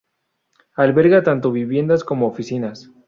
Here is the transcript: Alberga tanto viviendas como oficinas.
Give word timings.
Alberga 0.77 1.21
tanto 1.21 1.51
viviendas 1.51 2.03
como 2.03 2.25
oficinas. 2.25 2.89